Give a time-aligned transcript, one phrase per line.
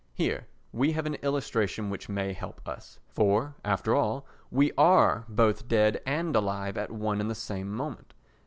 [0.15, 2.97] Here we have an illustration which may help us.
[3.07, 8.15] For, after all, we are both dead and alive at one and the same moment.